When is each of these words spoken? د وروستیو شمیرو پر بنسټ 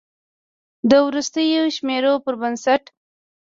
د 0.89 0.91
وروستیو 1.07 1.63
شمیرو 1.75 2.13
پر 2.23 2.35
بنسټ 2.41 2.83